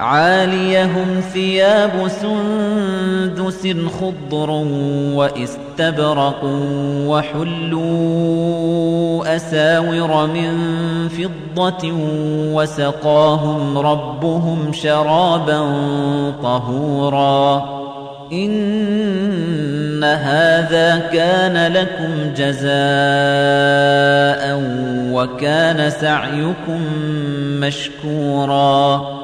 [0.00, 3.68] عاليهم ثياب سندس
[4.00, 4.50] خضر
[5.14, 6.40] واستبرق
[7.06, 8.34] وحلوا
[9.36, 10.52] أساور من
[11.08, 11.92] فضة
[12.52, 15.60] وسقاهم ربهم شرابا
[16.42, 17.64] طهورا.
[18.32, 22.74] إن هذا كان لكم جزاء
[25.12, 26.80] وكان سعيكم
[27.60, 29.23] مشكوراً.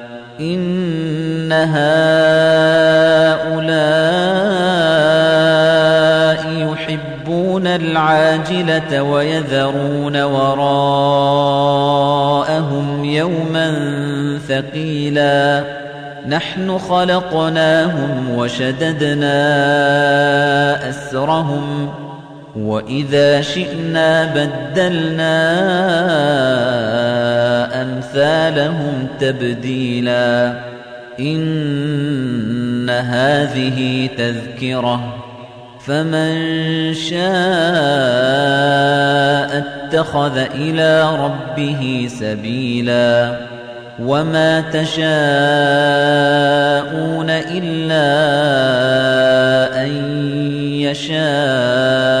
[0.41, 1.91] إن هؤلاء
[6.71, 10.65] يحبون العاجلة ويذرون وراءهم
[13.05, 13.73] يوما
[14.47, 15.63] ثقيلا
[16.27, 19.39] نحن خلقناهم وشددنا
[20.89, 21.93] أسرهم
[22.55, 25.41] وإذا شئنا بدلنا
[27.81, 30.53] أمثالهم تبديلا
[31.19, 35.21] إن هذه تذكرة
[35.85, 36.33] فمن
[36.93, 37.21] شاء
[39.57, 43.37] اتخذ إلى ربه سبيلا
[43.99, 45.01] وما تشاءون
[47.29, 48.11] إلا
[49.83, 49.91] أن
[50.81, 52.20] يشاء